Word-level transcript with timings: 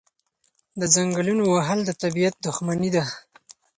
د 0.79 0.81
ځنګلونو 0.95 1.43
وهل 1.53 1.79
د 1.85 1.89
طبیعت 2.03 2.35
دښمني 2.45 2.89
ده. 2.95 3.05